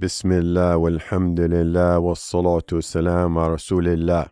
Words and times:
بسم 0.00 0.31
الله 0.31 0.77
والحمد 0.77 1.39
لله 1.39 1.99
والصلاة 1.99 2.63
والسلام 2.71 3.37
على 3.37 3.53
رسول 3.53 3.87
الله. 3.87 4.29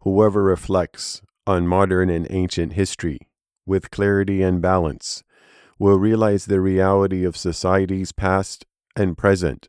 Whoever 0.00 0.42
reflects 0.42 1.22
on 1.46 1.66
modern 1.66 2.10
and 2.10 2.26
ancient 2.30 2.72
history 2.72 3.20
with 3.64 3.90
clarity 3.90 4.42
and 4.42 4.60
balance 4.60 5.22
will 5.78 5.98
realize 5.98 6.46
the 6.46 6.60
reality 6.60 7.24
of 7.24 7.36
societies 7.36 8.12
past 8.12 8.66
and 8.94 9.16
present 9.16 9.68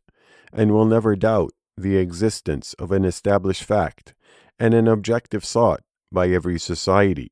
and 0.51 0.71
will 0.71 0.85
never 0.85 1.15
doubt 1.15 1.51
the 1.77 1.97
existence 1.97 2.73
of 2.79 2.91
an 2.91 3.05
established 3.05 3.63
fact 3.63 4.13
and 4.59 4.73
an 4.73 4.87
objective 4.87 5.45
sought 5.45 5.81
by 6.11 6.27
every 6.29 6.59
society, 6.59 7.29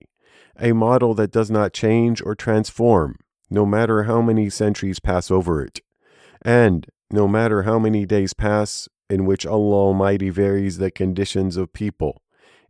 a 0.59 0.71
model 0.71 1.13
that 1.13 1.31
does 1.31 1.49
not 1.49 1.73
change 1.73 2.21
or 2.21 2.35
transform 2.35 3.17
no 3.49 3.65
matter 3.65 4.03
how 4.03 4.21
many 4.21 4.49
centuries 4.49 4.99
pass 4.99 5.29
over 5.29 5.63
it, 5.63 5.81
and 6.41 6.87
no 7.11 7.27
matter 7.27 7.63
how 7.63 7.79
many 7.79 8.05
days 8.05 8.33
pass 8.33 8.87
in 9.09 9.25
which 9.25 9.45
Allah 9.45 9.75
Almighty 9.75 10.29
varies 10.29 10.77
the 10.77 10.91
conditions 10.91 11.57
of 11.57 11.73
people. 11.73 12.21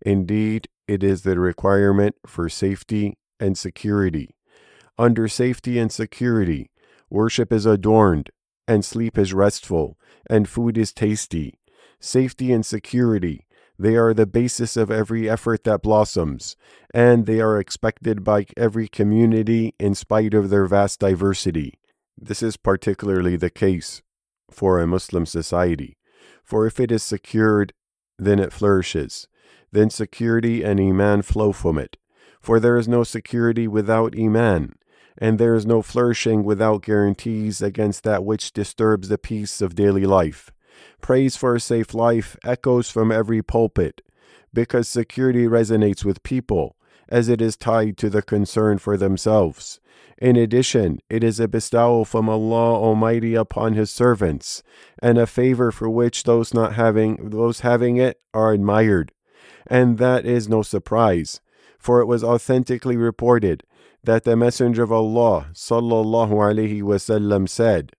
Indeed, 0.05 0.67
it 0.87 1.03
is 1.03 1.23
the 1.23 1.39
requirement 1.39 2.15
for 2.25 2.49
safety 2.49 3.17
and 3.39 3.57
security. 3.57 4.35
Under 4.97 5.27
safety 5.27 5.79
and 5.79 5.91
security, 5.91 6.69
worship 7.09 7.51
is 7.51 7.65
adorned, 7.65 8.29
and 8.67 8.83
sleep 8.83 9.17
is 9.17 9.33
restful, 9.33 9.97
and 10.29 10.47
food 10.47 10.77
is 10.77 10.93
tasty. 10.93 11.59
Safety 11.99 12.51
and 12.51 12.65
security, 12.65 13.45
they 13.77 13.95
are 13.95 14.13
the 14.13 14.25
basis 14.25 14.77
of 14.77 14.91
every 14.91 15.29
effort 15.29 15.63
that 15.63 15.81
blossoms, 15.81 16.55
and 16.93 17.25
they 17.25 17.41
are 17.41 17.59
expected 17.59 18.23
by 18.23 18.45
every 18.55 18.87
community 18.87 19.73
in 19.79 19.95
spite 19.95 20.33
of 20.33 20.49
their 20.49 20.65
vast 20.65 20.99
diversity. 20.99 21.79
This 22.17 22.41
is 22.41 22.55
particularly 22.55 23.35
the 23.35 23.49
case 23.49 24.01
for 24.49 24.79
a 24.79 24.87
Muslim 24.87 25.25
society. 25.25 25.97
For 26.43 26.65
if 26.67 26.79
it 26.79 26.91
is 26.91 27.03
secured, 27.03 27.73
then 28.17 28.39
it 28.39 28.53
flourishes. 28.53 29.27
Then 29.71 29.89
security 29.89 30.63
and 30.63 30.79
Iman 30.79 31.23
flow 31.23 31.51
from 31.51 31.77
it. 31.77 31.97
For 32.39 32.59
there 32.59 32.77
is 32.77 32.87
no 32.87 33.03
security 33.03 33.67
without 33.67 34.17
Iman, 34.17 34.75
and 35.17 35.39
there 35.39 35.55
is 35.55 35.65
no 35.65 35.81
flourishing 35.81 36.43
without 36.43 36.83
guarantees 36.83 37.61
against 37.61 38.03
that 38.03 38.23
which 38.23 38.53
disturbs 38.53 39.07
the 39.07 39.17
peace 39.17 39.61
of 39.61 39.75
daily 39.75 40.05
life. 40.05 40.51
Praise 41.01 41.35
for 41.35 41.55
a 41.55 41.59
safe 41.59 41.93
life 41.93 42.37
echoes 42.43 42.91
from 42.91 43.11
every 43.11 43.41
pulpit, 43.41 44.01
because 44.53 44.87
security 44.87 45.45
resonates 45.45 46.05
with 46.05 46.23
people, 46.23 46.75
as 47.09 47.29
it 47.29 47.41
is 47.41 47.57
tied 47.57 47.97
to 47.97 48.09
the 48.09 48.21
concern 48.21 48.77
for 48.77 48.97
themselves. 48.97 49.79
In 50.17 50.37
addition, 50.37 50.99
it 51.09 51.23
is 51.23 51.39
a 51.41 51.47
bestowal 51.47 52.05
from 52.05 52.29
Allah 52.29 52.75
Almighty 52.75 53.35
upon 53.35 53.73
His 53.73 53.91
servants, 53.91 54.63
and 55.01 55.17
a 55.17 55.27
favor 55.27 55.71
for 55.71 55.89
which 55.89 56.23
those 56.23 56.53
not 56.53 56.75
having 56.75 57.29
those 57.31 57.59
having 57.61 57.97
it 57.97 58.21
are 58.33 58.53
admired. 58.53 59.11
And 59.67 59.97
that 59.97 60.25
is 60.25 60.47
no 60.47 60.61
surprise, 60.61 61.41
for 61.77 61.99
it 61.99 62.05
was 62.05 62.23
authentically 62.23 62.95
reported 62.95 63.63
that 64.03 64.23
the 64.23 64.37
Messenger 64.37 64.83
of 64.83 64.91
Allah 64.91 65.47
sallallahu 65.53 66.31
alaihi 66.31 66.81
wasallam 66.81 67.49
said, 67.49 67.91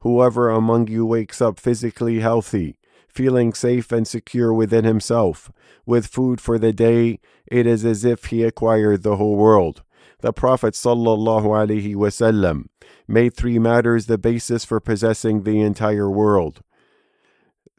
Whoever 0.00 0.48
among 0.48 0.86
you 0.86 1.04
wakes 1.04 1.42
up 1.42 1.58
physically 1.58 2.20
healthy, 2.20 2.78
feeling 3.08 3.52
safe 3.52 3.90
and 3.90 4.06
secure 4.06 4.54
within 4.54 4.84
himself, 4.84 5.50
with 5.84 6.06
food 6.06 6.40
for 6.40 6.58
the 6.58 6.72
day, 6.72 7.18
it 7.46 7.66
is 7.66 7.84
as 7.84 8.04
if 8.04 8.26
he 8.26 8.44
acquired 8.44 9.02
the 9.02 9.16
whole 9.16 9.36
world. 9.36 9.82
The 10.20 10.32
Prophet 10.32 10.74
ﷺ 10.74 12.64
made 13.06 13.34
three 13.36 13.58
matters 13.60 14.06
the 14.06 14.18
basis 14.18 14.64
for 14.64 14.80
possessing 14.80 15.44
the 15.44 15.60
entire 15.60 16.10
world 16.10 16.62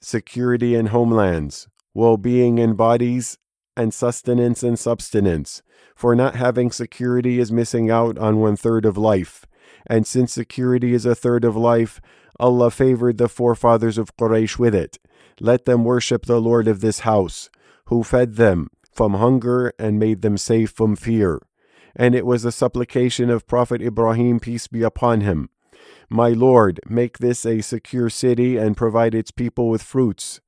security 0.01 0.73
in 0.73 0.85
homelands, 0.87 1.67
well 1.93 2.15
being 2.15 2.57
in 2.57 2.75
bodies, 2.75 3.37
and 3.75 3.93
sustenance 3.93 4.63
and 4.63 4.79
substance. 4.79 5.61
For 5.95 6.15
not 6.15 6.35
having 6.35 6.71
security 6.71 7.39
is 7.39 7.51
missing 7.51 7.91
out 7.91 8.17
on 8.17 8.39
one 8.39 8.55
third 8.55 8.85
of 8.85 8.97
life. 8.97 9.45
And 9.85 10.07
since 10.07 10.31
security 10.31 10.93
is 10.93 11.05
a 11.05 11.15
third 11.15 11.43
of 11.43 11.57
life, 11.57 11.99
Allah 12.39 12.71
favored 12.71 13.17
the 13.17 13.27
forefathers 13.27 13.97
of 13.97 14.15
Quraysh 14.15 14.57
with 14.57 14.73
it. 14.73 14.97
Let 15.41 15.65
them 15.65 15.83
worship 15.83 16.25
the 16.25 16.39
Lord 16.39 16.69
of 16.69 16.79
this 16.79 16.99
house, 16.99 17.49
who 17.87 18.01
fed 18.01 18.35
them 18.35 18.69
from 18.93 19.15
hunger 19.15 19.73
and 19.77 19.99
made 19.99 20.21
them 20.21 20.37
safe 20.37 20.71
from 20.71 20.95
fear 20.95 21.41
and 21.95 22.15
it 22.15 22.25
was 22.25 22.45
a 22.45 22.51
supplication 22.51 23.29
of 23.29 23.47
Prophet 23.47 23.81
Ibrahim, 23.81 24.39
peace 24.39 24.67
be 24.67 24.83
upon 24.83 25.21
him. 25.21 25.49
My 26.09 26.29
Lord, 26.29 26.79
make 26.87 27.19
this 27.19 27.45
a 27.45 27.61
secure 27.61 28.09
city 28.09 28.57
and 28.57 28.75
provide 28.75 29.13
its 29.13 29.31
people 29.31 29.69
with 29.69 29.83
fruits. 29.83 30.41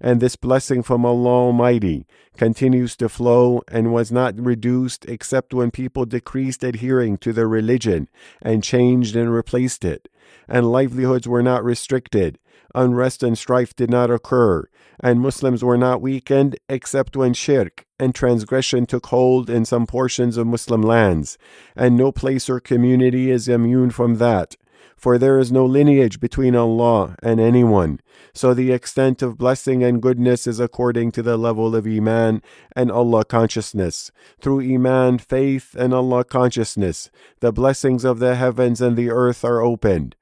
And 0.00 0.20
this 0.20 0.36
blessing 0.36 0.84
from 0.84 1.04
Allah 1.04 1.46
Almighty 1.46 2.06
continues 2.36 2.96
to 2.96 3.08
flow 3.08 3.62
and 3.66 3.92
was 3.92 4.12
not 4.12 4.38
reduced 4.38 5.04
except 5.06 5.52
when 5.52 5.72
people 5.72 6.04
decreased 6.04 6.62
adhering 6.62 7.18
to 7.18 7.32
their 7.32 7.48
religion 7.48 8.08
and 8.40 8.62
changed 8.62 9.16
and 9.16 9.32
replaced 9.32 9.84
it. 9.84 10.08
And 10.46 10.70
livelihoods 10.70 11.26
were 11.26 11.42
not 11.42 11.64
restricted, 11.64 12.38
unrest 12.76 13.24
and 13.24 13.36
strife 13.36 13.74
did 13.74 13.90
not 13.90 14.10
occur, 14.10 14.68
and 15.00 15.20
Muslims 15.20 15.64
were 15.64 15.78
not 15.78 16.00
weakened 16.00 16.56
except 16.68 17.16
when 17.16 17.34
shirk 17.34 17.87
and 17.98 18.14
transgression 18.14 18.86
took 18.86 19.06
hold 19.06 19.50
in 19.50 19.64
some 19.64 19.86
portions 19.86 20.36
of 20.36 20.46
Muslim 20.46 20.82
lands, 20.82 21.38
and 21.76 21.96
no 21.96 22.12
place 22.12 22.48
or 22.48 22.60
community 22.60 23.30
is 23.30 23.48
immune 23.48 23.90
from 23.90 24.16
that. 24.16 24.56
For 24.96 25.16
there 25.16 25.38
is 25.38 25.52
no 25.52 25.64
lineage 25.64 26.18
between 26.18 26.56
Allah 26.56 27.14
and 27.22 27.38
anyone. 27.38 28.00
So 28.32 28.52
the 28.52 28.72
extent 28.72 29.22
of 29.22 29.38
blessing 29.38 29.84
and 29.84 30.02
goodness 30.02 30.46
is 30.46 30.58
according 30.58 31.12
to 31.12 31.22
the 31.22 31.36
level 31.36 31.76
of 31.76 31.86
Iman 31.86 32.42
and 32.74 32.90
Allah 32.90 33.24
consciousness. 33.24 34.10
Through 34.40 34.62
Iman, 34.62 35.18
faith, 35.18 35.76
and 35.78 35.94
Allah 35.94 36.24
consciousness, 36.24 37.10
the 37.38 37.52
blessings 37.52 38.04
of 38.04 38.18
the 38.18 38.34
heavens 38.34 38.80
and 38.80 38.96
the 38.96 39.10
earth 39.10 39.44
are 39.44 39.60
opened 39.60 40.16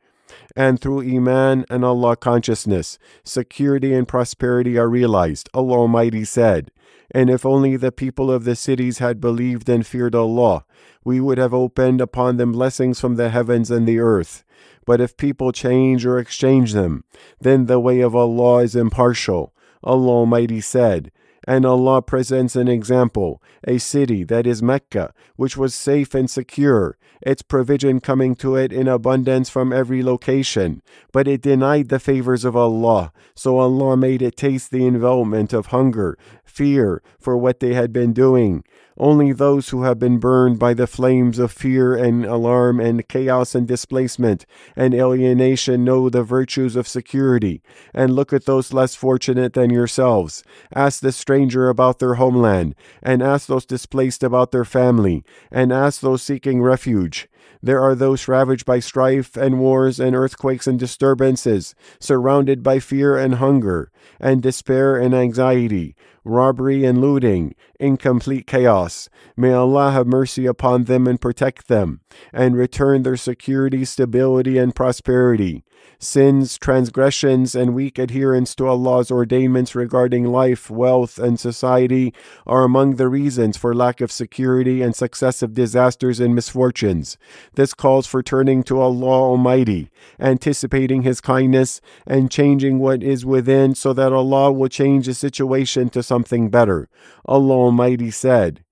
and 0.56 0.80
through 0.80 1.02
Iman 1.02 1.66
and 1.68 1.84
Allah 1.84 2.16
consciousness, 2.16 2.98
security 3.22 3.92
and 3.92 4.08
prosperity 4.08 4.78
are 4.78 4.88
realized. 4.88 5.48
Allah 5.52 5.80
Almighty 5.80 6.24
said, 6.24 6.70
And 7.16 7.30
if 7.30 7.46
only 7.46 7.76
the 7.78 7.92
people 7.92 8.30
of 8.30 8.44
the 8.44 8.54
cities 8.54 8.98
had 8.98 9.22
believed 9.22 9.70
and 9.70 9.86
feared 9.86 10.14
Allah, 10.14 10.66
we 11.02 11.18
would 11.18 11.38
have 11.38 11.54
opened 11.54 12.02
upon 12.02 12.36
them 12.36 12.52
blessings 12.52 13.00
from 13.00 13.16
the 13.16 13.30
heavens 13.30 13.70
and 13.70 13.88
the 13.88 13.98
earth. 13.98 14.44
But 14.84 15.00
if 15.00 15.16
people 15.16 15.50
change 15.50 16.04
or 16.04 16.18
exchange 16.18 16.74
them, 16.74 17.04
then 17.40 17.64
the 17.64 17.80
way 17.80 18.02
of 18.02 18.14
Allah 18.14 18.58
is 18.64 18.76
impartial. 18.76 19.54
Allah 19.82 20.10
Almighty 20.10 20.60
said, 20.60 21.10
and 21.46 21.64
Allah 21.64 22.02
presents 22.02 22.56
an 22.56 22.68
example, 22.68 23.42
a 23.66 23.78
city 23.78 24.24
that 24.24 24.46
is 24.46 24.62
Mecca, 24.62 25.12
which 25.36 25.56
was 25.56 25.74
safe 25.74 26.14
and 26.14 26.28
secure, 26.28 26.98
its 27.22 27.42
provision 27.42 28.00
coming 28.00 28.34
to 28.36 28.56
it 28.56 28.72
in 28.72 28.88
abundance 28.88 29.48
from 29.48 29.72
every 29.72 30.02
location. 30.02 30.82
But 31.12 31.28
it 31.28 31.42
denied 31.42 31.88
the 31.88 32.00
favors 32.00 32.44
of 32.44 32.56
Allah, 32.56 33.12
so 33.34 33.58
Allah 33.58 33.96
made 33.96 34.22
it 34.22 34.36
taste 34.36 34.70
the 34.70 34.86
envelopment 34.86 35.52
of 35.52 35.66
hunger, 35.66 36.18
fear 36.44 37.02
for 37.18 37.36
what 37.36 37.60
they 37.60 37.74
had 37.74 37.92
been 37.92 38.12
doing. 38.12 38.64
Only 38.98 39.32
those 39.32 39.68
who 39.68 39.82
have 39.82 39.98
been 39.98 40.18
burned 40.18 40.58
by 40.58 40.72
the 40.72 40.86
flames 40.86 41.38
of 41.38 41.52
fear 41.52 41.94
and 41.94 42.24
alarm 42.24 42.80
and 42.80 43.06
chaos 43.06 43.54
and 43.54 43.68
displacement 43.68 44.46
and 44.74 44.94
alienation 44.94 45.84
know 45.84 46.08
the 46.08 46.22
virtues 46.22 46.76
of 46.76 46.88
security. 46.88 47.62
And 47.92 48.14
look 48.14 48.32
at 48.32 48.46
those 48.46 48.72
less 48.72 48.94
fortunate 48.94 49.52
than 49.52 49.68
yourselves. 49.68 50.42
Ask 50.74 51.00
the 51.00 51.12
stranger 51.12 51.35
about 51.68 51.98
their 51.98 52.14
homeland, 52.14 52.74
and 53.02 53.22
ask 53.22 53.46
those 53.46 53.66
displaced 53.66 54.22
about 54.22 54.50
their 54.50 54.64
family, 54.64 55.24
and 55.50 55.72
ask 55.72 56.00
those 56.00 56.22
seeking 56.22 56.62
refuge. 56.62 57.28
There 57.62 57.80
are 57.80 57.94
those 57.94 58.28
ravaged 58.28 58.64
by 58.64 58.80
strife 58.80 59.36
and 59.36 59.58
wars 59.58 59.98
and 59.98 60.14
earthquakes 60.14 60.66
and 60.66 60.78
disturbances, 60.78 61.74
surrounded 61.98 62.62
by 62.62 62.78
fear 62.78 63.16
and 63.16 63.36
hunger, 63.36 63.90
and 64.20 64.42
despair 64.42 64.96
and 64.96 65.14
anxiety, 65.14 65.96
robbery 66.24 66.84
and 66.84 67.00
looting, 67.00 67.54
in 67.78 67.96
complete 67.96 68.46
chaos. 68.46 69.08
May 69.36 69.52
Allah 69.52 69.90
have 69.92 70.06
mercy 70.06 70.46
upon 70.46 70.84
them 70.84 71.06
and 71.06 71.20
protect 71.20 71.68
them, 71.68 72.00
and 72.32 72.56
return 72.56 73.02
their 73.02 73.16
security, 73.16 73.84
stability, 73.84 74.58
and 74.58 74.74
prosperity. 74.74 75.64
Sins, 75.98 76.58
transgressions, 76.58 77.54
and 77.54 77.74
weak 77.74 77.98
adherence 77.98 78.54
to 78.56 78.66
Allah's 78.66 79.10
ordainments 79.10 79.74
regarding 79.74 80.24
life, 80.24 80.68
wealth, 80.68 81.18
and 81.18 81.38
society 81.38 82.12
are 82.46 82.64
among 82.64 82.96
the 82.96 83.08
reasons 83.08 83.56
for 83.56 83.74
lack 83.74 84.00
of 84.00 84.12
security 84.12 84.82
and 84.82 84.94
successive 84.94 85.54
disasters 85.54 86.20
and 86.20 86.34
misfortunes. 86.34 87.16
This 87.54 87.74
calls 87.74 88.06
for 88.06 88.22
turning 88.22 88.62
to 88.64 88.80
Allah 88.80 89.22
Almighty, 89.30 89.90
anticipating 90.20 91.02
His 91.02 91.20
kindness, 91.20 91.80
and 92.06 92.30
changing 92.30 92.78
what 92.78 93.02
is 93.02 93.24
within 93.24 93.74
so 93.74 93.92
that 93.92 94.12
Allah 94.12 94.52
will 94.52 94.68
change 94.68 95.06
the 95.06 95.14
situation 95.14 95.88
to 95.90 96.02
something 96.02 96.50
better. 96.50 96.88
Allah 97.24 97.54
Almighty 97.54 98.10
said, 98.10 98.62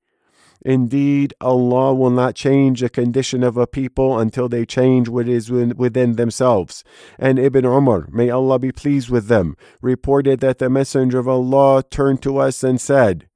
Indeed, 0.65 1.35
Allah 1.43 1.95
will 1.95 2.11
not 2.11 2.35
change 2.35 2.81
the 2.81 2.89
condition 2.89 3.43
of 3.43 3.59
a 3.59 3.67
people 3.67 4.19
until 4.19 4.49
they 4.49 4.65
change 4.65 5.11
what 5.11 5.29
is 5.29 5.51
within 5.51 6.17
themselves. 6.17 6.83
And 7.19 7.39
Ibn 7.39 7.67
Umar, 7.67 8.09
may 8.11 8.31
Allah 8.31 8.59
be 8.59 8.73
pleased 8.73 9.11
with 9.11 9.27
them, 9.27 9.57
reported 9.83 10.41
that 10.41 10.59
the 10.59 10.71
Messenger 10.71 11.19
of 11.19 11.29
Allah 11.29 11.83
turned 11.83 12.23
to 12.23 12.39
us 12.39 12.65
and 12.65 12.81
said, 12.81 13.29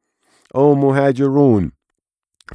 O 0.54 0.74
Muhajirun, 0.74 1.72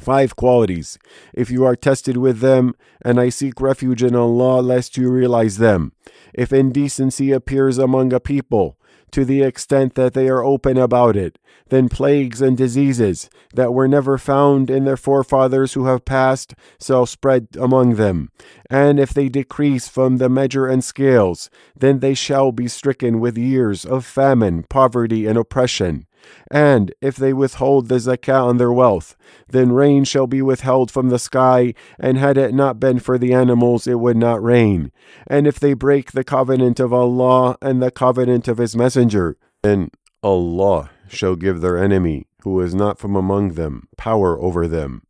Five 0.00 0.36
qualities. 0.36 0.98
If 1.32 1.50
you 1.50 1.64
are 1.64 1.76
tested 1.76 2.16
with 2.16 2.40
them, 2.40 2.74
and 3.02 3.20
I 3.20 3.28
seek 3.28 3.60
refuge 3.60 4.02
in 4.02 4.14
Allah 4.14 4.60
lest 4.60 4.96
you 4.96 5.10
realize 5.10 5.58
them. 5.58 5.92
If 6.32 6.52
indecency 6.52 7.30
appears 7.32 7.78
among 7.78 8.12
a 8.12 8.20
people, 8.20 8.76
to 9.14 9.24
the 9.24 9.42
extent 9.42 9.94
that 9.94 10.12
they 10.12 10.28
are 10.28 10.42
open 10.42 10.76
about 10.76 11.16
it, 11.16 11.38
then 11.68 11.88
plagues 11.88 12.42
and 12.42 12.56
diseases 12.56 13.30
that 13.54 13.72
were 13.72 13.86
never 13.86 14.18
found 14.18 14.68
in 14.68 14.84
their 14.84 14.96
forefathers 14.96 15.74
who 15.74 15.86
have 15.86 16.04
passed 16.04 16.54
shall 16.82 17.06
spread 17.06 17.46
among 17.56 17.94
them. 17.94 18.30
And 18.68 18.98
if 18.98 19.14
they 19.14 19.28
decrease 19.28 19.86
from 19.86 20.16
the 20.16 20.28
measure 20.28 20.66
and 20.66 20.82
scales, 20.82 21.48
then 21.78 22.00
they 22.00 22.14
shall 22.14 22.50
be 22.50 22.66
stricken 22.66 23.20
with 23.20 23.38
years 23.38 23.84
of 23.84 24.04
famine, 24.04 24.64
poverty, 24.68 25.26
and 25.26 25.38
oppression. 25.38 26.06
And 26.50 26.92
if 27.00 27.16
they 27.16 27.32
withhold 27.32 27.88
the 27.88 27.96
zakah 27.96 28.44
on 28.44 28.58
their 28.58 28.72
wealth, 28.72 29.16
then 29.48 29.72
rain 29.72 30.04
shall 30.04 30.26
be 30.26 30.42
withheld 30.42 30.90
from 30.90 31.08
the 31.08 31.18
sky, 31.18 31.74
and 31.98 32.18
had 32.18 32.36
it 32.36 32.54
not 32.54 32.80
been 32.80 32.98
for 32.98 33.18
the 33.18 33.32
animals, 33.32 33.86
it 33.86 34.00
would 34.00 34.16
not 34.16 34.42
rain. 34.42 34.92
And 35.26 35.46
if 35.46 35.58
they 35.58 35.74
break 35.74 36.12
the 36.12 36.24
covenant 36.24 36.80
of 36.80 36.92
Allah 36.92 37.56
and 37.62 37.82
the 37.82 37.90
covenant 37.90 38.48
of 38.48 38.58
His 38.58 38.76
Messenger, 38.76 39.36
then 39.62 39.90
Allah 40.22 40.90
shall 41.08 41.36
give 41.36 41.60
their 41.60 41.78
enemy, 41.78 42.26
who 42.42 42.60
is 42.60 42.74
not 42.74 42.98
from 42.98 43.16
among 43.16 43.52
them, 43.52 43.88
power 43.96 44.40
over 44.40 44.66
them. 44.68 45.02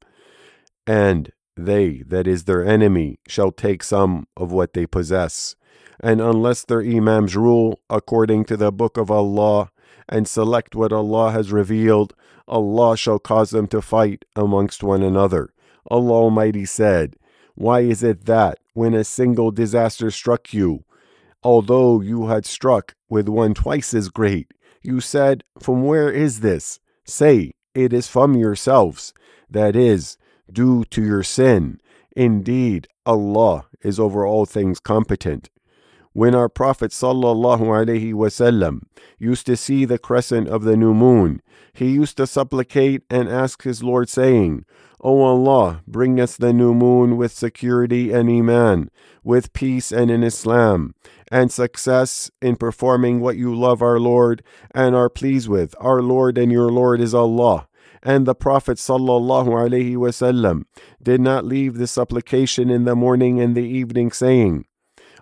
And 0.87 1.33
they, 1.57 2.03
that 2.07 2.27
is 2.27 2.45
their 2.45 2.65
enemy, 2.65 3.19
shall 3.29 3.53
take 3.53 3.83
some 3.83 4.27
of 4.37 4.53
what 4.53 4.73
they 4.75 4.87
possess. 4.87 5.57
And 6.01 6.21
unless 6.21 6.65
their 6.65 6.81
Imams 6.81 7.37
rule 7.37 7.81
according 7.89 8.45
to 8.47 8.57
the 8.57 8.73
book 8.73 8.97
of 8.97 9.11
Allah, 9.11 9.71
and 10.09 10.29
select 10.29 10.75
what 10.75 10.93
Allah 10.93 11.31
has 11.33 11.53
revealed, 11.53 12.15
Allah 12.47 12.97
shall 12.97 13.19
cause 13.19 13.51
them 13.51 13.67
to 13.69 13.81
fight 13.81 14.25
amongst 14.37 14.83
one 14.83 15.03
another. 15.03 15.53
Allah 15.91 16.13
Almighty 16.13 16.65
said, 16.65 17.17
Why 17.55 17.81
is 17.81 18.03
it 18.03 18.27
that, 18.27 18.59
when 18.75 18.95
a 18.95 19.05
single 19.05 19.51
disaster 19.51 20.11
struck 20.11 20.53
you, 20.53 20.85
although 21.43 22.01
you 22.01 22.27
had 22.27 22.45
struck 22.47 22.95
with 23.09 23.29
one 23.29 23.55
twice 23.55 23.95
as 23.95 24.09
great, 24.09 24.53
you 24.83 25.01
said, 25.01 25.45
From 25.59 25.85
where 25.85 26.11
is 26.11 26.41
this? 26.41 26.81
Say, 27.05 27.53
It 27.75 27.93
is 27.93 28.09
from 28.09 28.35
yourselves, 28.35 29.15
that 29.49 29.75
is, 29.77 30.19
due 30.53 30.85
to 30.87 31.03
your 31.03 31.23
sin. 31.23 31.81
Indeed, 32.17 32.89
Allah 33.07 33.67
is 33.83 33.99
over 33.99 34.27
all 34.27 34.47
things 34.47 34.81
competent. 34.81 35.51
When 36.15 36.33
our 36.33 36.49
Prophet 36.49 36.93
wasallam 36.93 38.83
used 39.19 39.47
to 39.47 39.57
see 39.57 39.85
the 39.85 39.99
crescent 39.99 40.47
of 40.47 40.63
the 40.63 40.77
new 40.77 40.95
moon, 40.95 41.43
he 41.73 41.91
used 41.91 42.17
to 42.19 42.27
supplicate 42.29 43.03
and 43.11 43.29
ask 43.29 43.65
his 43.65 43.83
Lord, 43.83 44.09
saying, 44.09 44.65
O 45.01 45.23
Allah, 45.23 45.83
bring 45.89 46.21
us 46.21 46.37
the 46.37 46.53
new 46.53 46.73
moon 46.73 47.17
with 47.17 47.33
security 47.33 48.13
and 48.13 48.31
Iman, 48.31 48.93
with 49.25 49.53
peace 49.53 49.91
and 49.91 50.09
in 50.09 50.23
Islam, 50.23 50.95
and 51.33 51.51
success 51.51 52.31
in 52.41 52.55
performing 52.55 53.19
what 53.19 53.37
you 53.37 53.53
love, 53.53 53.83
our 53.83 53.99
Lord, 53.99 54.45
and 54.73 54.95
are 54.95 55.11
pleased 55.11 55.49
with. 55.49 55.75
Our 55.81 56.01
Lord 56.01 56.39
and 56.39 56.53
your 56.53 56.71
Lord 56.71 57.01
is 57.01 57.13
Allah. 57.13 57.67
And 58.05 58.25
the 58.25 58.37
Prophet 58.37 58.77
wasallam 59.97 60.63
did 61.03 61.21
not 61.21 61.45
leave 61.45 61.75
the 61.75 61.89
supplication 61.89 62.71
in 62.71 62.85
the 62.85 62.95
morning 62.95 63.41
and 63.41 63.57
the 63.57 63.67
evening, 63.67 64.13
saying, 64.13 64.67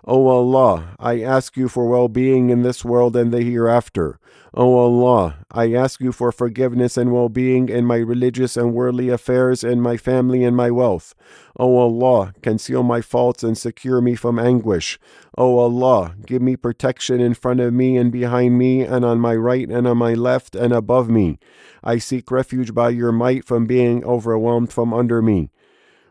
O 0.05 0.27
Allah, 0.27 0.95
I 0.99 1.21
ask 1.21 1.55
you 1.55 1.69
for 1.69 1.87
well 1.87 2.09
being 2.09 2.49
in 2.49 2.61
this 2.61 2.83
world 2.83 3.15
and 3.15 3.31
the 3.31 3.41
hereafter. 3.41 4.19
O 4.53 4.75
Allah, 4.75 5.37
I 5.49 5.73
ask 5.73 6.01
you 6.01 6.11
for 6.11 6.33
forgiveness 6.33 6.97
and 6.97 7.13
well 7.13 7.29
being 7.29 7.69
in 7.69 7.85
my 7.85 7.95
religious 7.95 8.57
and 8.57 8.73
worldly 8.73 9.07
affairs, 9.07 9.63
in 9.63 9.79
my 9.79 9.95
family 9.95 10.43
and 10.43 10.57
my 10.57 10.69
wealth. 10.69 11.15
O 11.57 11.77
Allah, 11.77 12.33
conceal 12.41 12.83
my 12.83 12.99
faults 12.99 13.43
and 13.43 13.57
secure 13.57 14.01
me 14.01 14.15
from 14.15 14.37
anguish. 14.37 14.99
O 15.37 15.57
Allah, 15.57 16.15
give 16.25 16.41
me 16.41 16.57
protection 16.57 17.21
in 17.21 17.33
front 17.33 17.61
of 17.61 17.73
me 17.73 17.95
and 17.95 18.11
behind 18.11 18.57
me, 18.57 18.81
and 18.81 19.05
on 19.05 19.21
my 19.21 19.37
right 19.37 19.69
and 19.69 19.87
on 19.87 19.97
my 19.97 20.13
left 20.13 20.53
and 20.53 20.73
above 20.73 21.09
me. 21.09 21.39
I 21.81 21.97
seek 21.97 22.29
refuge 22.29 22.73
by 22.73 22.89
your 22.89 23.13
might 23.13 23.45
from 23.45 23.67
being 23.67 24.03
overwhelmed 24.03 24.73
from 24.73 24.93
under 24.93 25.21
me. 25.21 25.49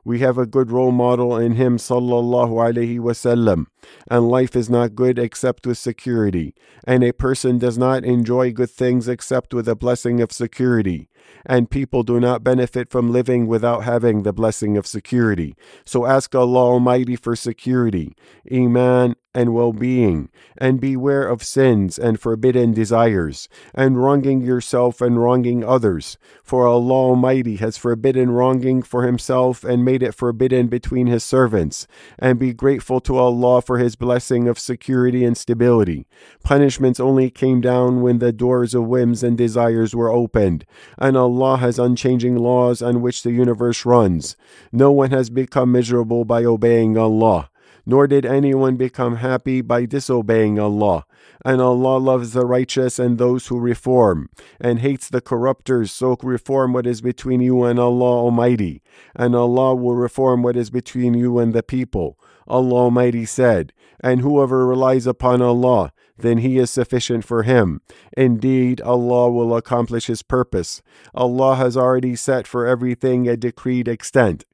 We 0.05 0.19
have 0.19 0.37
a 0.37 0.47
good 0.47 0.73
role 0.73 0.91
model 0.91 1.37
in 1.37 1.53
him, 1.53 1.77
sallallahu 1.77 2.51
alaihi 2.51 2.99
wasallam. 2.99 3.67
And 4.11 4.29
life 4.29 4.57
is 4.57 4.69
not 4.69 4.97
good 4.97 5.17
except 5.17 5.65
with 5.65 5.79
security. 5.79 6.55
And 6.85 7.05
a 7.05 7.13
person 7.13 7.59
does 7.59 7.79
not 7.79 8.05
enjoy 8.05 8.51
good 8.53 8.71
things 8.71 9.07
except 9.07 9.55
with 9.55 9.69
a 9.69 9.77
blessing 9.77 10.21
of 10.21 10.33
security. 10.33 11.09
And 11.45 11.71
people 11.71 12.03
do 12.03 12.21
not 12.21 12.45
benefit 12.45 12.91
from 12.91 13.13
living 13.13 13.47
without 13.47 13.85
having 13.85 14.23
the 14.23 14.33
blessing 14.33 14.77
of 14.77 14.87
security. 14.87 15.55
So 15.85 16.07
ask 16.07 16.35
Allah 16.35 16.73
Almighty 16.73 17.17
for 17.17 17.35
security, 17.35 18.15
Iman, 18.51 19.17
and 19.35 19.55
well 19.55 19.73
being, 19.73 20.29
and 20.59 20.81
beware 20.81 21.27
of 21.27 21.43
sins 21.43 21.99
and 21.99 22.21
forbidden 22.21 22.73
desires, 22.73 23.49
and 23.75 24.03
wronging 24.03 24.43
yourself 24.43 25.01
and 25.01 25.19
wronging 25.19 25.65
others. 25.65 26.19
For 26.43 26.67
Allah 26.67 26.93
Almighty 26.93 27.57
has 27.57 27.79
forbidden 27.79 28.31
wronging 28.31 28.83
for 28.83 29.05
Himself 29.05 29.65
and 29.65 29.85
made 29.85 30.03
it 30.03 30.15
forbidden 30.15 30.69
between 30.69 31.07
His 31.07 31.25
servants. 31.25 31.87
And 32.19 32.39
be 32.39 32.53
grateful 32.53 33.01
to 33.01 33.17
Allah 33.17 33.63
for 33.63 33.79
His 33.79 33.97
blessing 33.97 34.49
of 34.49 34.59
security 34.59 35.25
and 35.25 35.37
stability. 35.37 36.07
Punishments 36.45 37.01
only 37.01 37.31
came 37.31 37.61
down 37.61 38.03
when 38.03 38.19
the 38.19 38.33
doors 38.33 38.75
of 38.75 38.87
whims 38.87 39.23
and 39.23 39.39
desires 39.39 39.95
were 39.95 40.11
opened, 40.11 40.67
and 41.13 41.19
Allah 41.19 41.59
has 41.59 41.79
unchanging 41.79 42.37
laws 42.37 42.81
on 42.81 43.03
which 43.03 43.23
the 43.23 43.33
universe 43.33 43.85
runs. 43.85 44.35
No 44.73 44.91
one 44.91 45.11
has 45.11 45.29
become 45.29 45.71
miserable 45.71 46.25
by 46.25 46.43
obeying 46.43 46.97
Allah 46.97 47.51
nor 47.85 48.07
did 48.07 48.25
anyone 48.25 48.77
become 48.77 49.17
happy 49.17 49.61
by 49.61 49.85
disobeying 49.85 50.59
Allah. 50.59 51.05
And 51.45 51.61
Allah 51.61 51.99
loves 51.99 52.33
the 52.33 52.47
righteous 52.47 52.99
and 52.99 53.19
those 53.19 53.49
who 53.49 53.59
reform, 53.59 54.31
and 54.61 54.79
hates 54.79 55.09
the 55.09 55.21
corrupters, 55.21 55.91
so 55.91 56.17
reform 56.23 56.73
what 56.73 56.87
is 56.87 57.01
between 57.01 57.41
you 57.41 57.65
and 57.65 57.81
Allah 57.81 58.25
Almighty, 58.25 58.81
and 59.17 59.35
Allah 59.35 59.75
will 59.75 59.97
reform 59.97 60.43
what 60.43 60.57
is 60.57 60.71
between 60.71 61.15
you 61.15 61.41
and 61.41 61.53
the 61.53 61.65
people. 61.65 62.17
Allah 62.47 62.75
Almighty 62.85 63.25
said, 63.25 63.73
And 63.99 64.21
whoever 64.21 64.67
relies 64.67 65.07
upon 65.07 65.43
Allah, 65.43 65.93
then 66.22 66.40
He 66.40 66.58
is 66.58 66.72
sufficient 66.72 67.24
for 67.24 67.44
him. 67.44 67.82
Indeed, 68.16 68.82
Allah 68.82 69.32
will 69.32 69.56
accomplish 69.56 70.08
His 70.08 70.24
purpose. 70.24 70.82
Allah 71.14 71.56
has 71.56 71.78
already 71.78 72.16
set 72.16 72.48
for 72.48 72.66
everything 72.66 73.28
a 73.28 73.38
decreed 73.38 73.88
extent. 73.88 74.46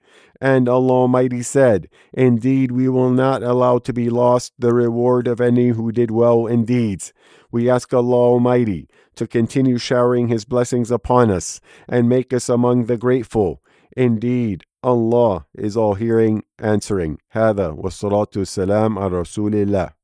And 0.41 0.67
Allah 0.67 0.93
Almighty 0.93 1.41
said, 1.41 1.88
Indeed, 2.12 2.72
we 2.72 2.89
will 2.89 3.12
not 3.12 3.43
allow 3.43 3.77
to 3.79 3.93
be 3.93 4.10
lost 4.10 4.53
the 4.60 4.74
reward 4.74 5.27
of 5.27 5.39
any 5.39 5.70
who 5.70 5.91
did 5.91 6.12
well 6.12 6.48
in 6.48 6.65
deeds. 6.65 7.13
We 7.51 7.70
ask 7.70 7.93
Allah 7.93 8.34
Almighty 8.34 8.89
to 9.15 9.27
continue 9.27 9.77
showering 9.77 10.27
His 10.27 10.43
blessings 10.43 10.91
upon 10.91 11.32
us 11.32 11.62
and 11.88 12.10
make 12.10 12.34
us 12.34 12.50
among 12.50 12.86
the 12.86 12.98
grateful. 12.98 13.62
Indeed, 13.96 14.65
Allah 14.84 15.46
is 15.55 15.77
all 15.77 15.93
hearing, 15.93 16.43
answering. 16.60 17.20
هذا 17.34 17.70
والصلاة 17.77 18.36
والسلام 18.36 19.00
على 19.00 19.22
رسول 19.22 19.55
الله 19.55 19.97